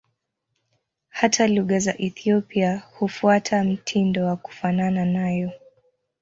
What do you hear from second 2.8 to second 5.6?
hufuata mtindo wa kufanana nayo.